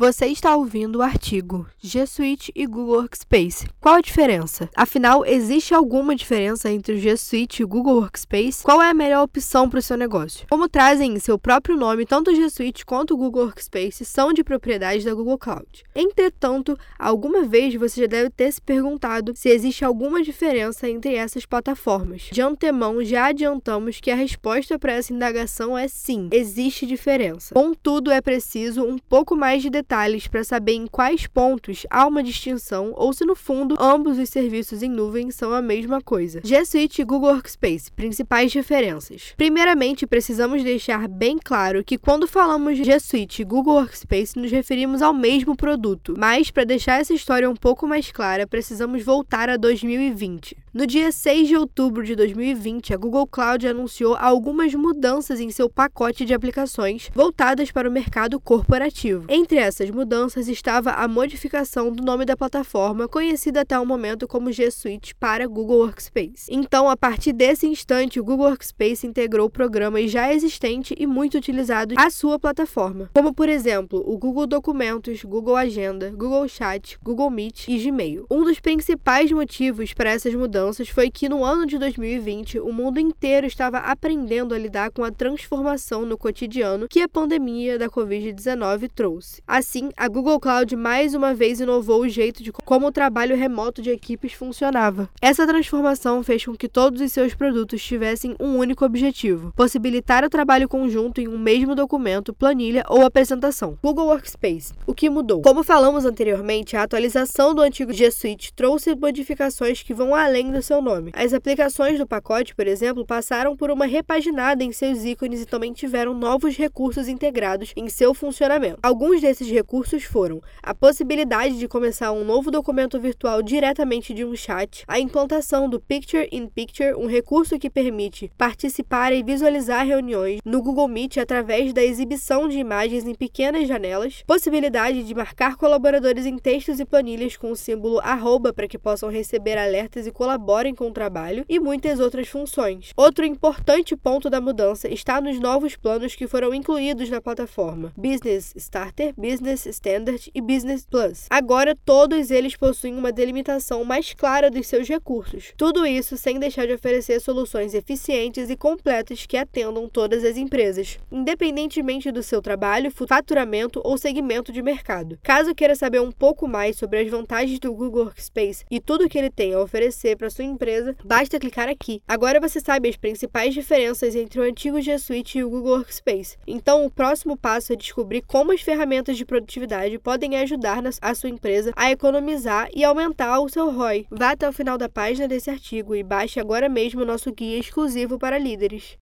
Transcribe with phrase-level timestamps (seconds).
[0.00, 3.68] Você está ouvindo o artigo G Suite e Google Workspace.
[3.78, 4.70] Qual a diferença?
[4.74, 8.62] Afinal, existe alguma diferença entre o G Suite e o Google Workspace?
[8.62, 10.46] Qual é a melhor opção para o seu negócio?
[10.48, 14.32] Como trazem em seu próprio nome, tanto o G Suite quanto o Google Workspace são
[14.32, 15.84] de propriedade da Google Cloud.
[15.94, 21.44] Entretanto, alguma vez você já deve ter se perguntado se existe alguma diferença entre essas
[21.44, 22.30] plataformas.
[22.32, 27.52] De antemão, já adiantamos que a resposta para essa indagação é sim, existe diferença.
[27.52, 32.06] Contudo, é preciso um pouco mais de detalhes detalhes para saber em quais pontos há
[32.06, 36.40] uma distinção ou se no fundo ambos os serviços em nuvem são a mesma coisa.
[36.44, 39.34] G Suite e Google Workspace, principais diferenças.
[39.36, 44.52] Primeiramente, precisamos deixar bem claro que quando falamos de G Suite e Google Workspace nos
[44.52, 49.50] referimos ao mesmo produto, mas para deixar essa história um pouco mais clara, precisamos voltar
[49.50, 50.56] a 2020.
[50.72, 55.68] No dia 6 de outubro de 2020, a Google Cloud anunciou algumas mudanças em seu
[55.68, 59.24] pacote de aplicações voltadas para o mercado corporativo.
[59.28, 64.52] Entre essas mudanças estava a modificação do nome da plataforma, conhecida até o momento como
[64.52, 66.46] G Suite, para Google Workspace.
[66.48, 71.96] Então, a partir desse instante, o Google Workspace integrou programas já existentes e muito utilizados
[71.98, 77.66] à sua plataforma, como por exemplo o Google Documentos, Google Agenda, Google Chat, Google Meet
[77.66, 78.24] e Gmail.
[78.30, 82.70] Um dos principais motivos para essas mudanças mudanças foi que no ano de 2020 o
[82.70, 87.88] mundo inteiro estava aprendendo a lidar com a transformação no cotidiano que a pandemia da
[87.88, 89.42] Covid-19 trouxe.
[89.46, 93.80] Assim, a Google Cloud mais uma vez inovou o jeito de como o trabalho remoto
[93.80, 95.08] de equipes funcionava.
[95.22, 100.30] Essa transformação fez com que todos os seus produtos tivessem um único objetivo: possibilitar o
[100.30, 103.78] trabalho conjunto em um mesmo documento, planilha ou apresentação.
[103.82, 104.74] Google Workspace.
[104.86, 105.40] O que mudou?
[105.40, 110.62] Como falamos anteriormente, a atualização do antigo G Suite trouxe modificações que vão além do
[110.62, 111.12] seu nome.
[111.14, 115.72] As aplicações do pacote, por exemplo, passaram por uma repaginada em seus ícones e também
[115.72, 118.80] tiveram novos recursos integrados em seu funcionamento.
[118.82, 124.34] Alguns desses recursos foram a possibilidade de começar um novo documento virtual diretamente de um
[124.34, 130.40] chat, a implantação do Picture in Picture, um recurso que permite participar e visualizar reuniões
[130.44, 136.26] no Google Meet através da exibição de imagens em pequenas janelas, possibilidade de marcar colaboradores
[136.26, 140.39] em textos e planilhas com o símbolo arroba para que possam receber alertas e colaborar
[140.40, 142.92] colaborem com o trabalho e muitas outras funções.
[142.96, 148.54] Outro importante ponto da mudança está nos novos planos que foram incluídos na plataforma: Business
[148.56, 151.26] Starter, Business Standard e Business Plus.
[151.28, 155.52] Agora todos eles possuem uma delimitação mais clara dos seus recursos.
[155.56, 160.98] Tudo isso sem deixar de oferecer soluções eficientes e completas que atendam todas as empresas,
[161.12, 165.18] independentemente do seu trabalho, faturamento ou segmento de mercado.
[165.22, 169.18] Caso queira saber um pouco mais sobre as vantagens do Google Workspace e tudo que
[169.18, 172.02] ele tem a oferecer para sua empresa, basta clicar aqui.
[172.06, 176.36] Agora você sabe as principais diferenças entre o antigo G Suite e o Google Workspace.
[176.46, 181.28] Então, o próximo passo é descobrir como as ferramentas de produtividade podem ajudar a sua
[181.28, 184.06] empresa a economizar e aumentar o seu ROI.
[184.10, 187.58] Vá até o final da página desse artigo e baixe agora mesmo o nosso guia
[187.58, 188.96] exclusivo para líderes.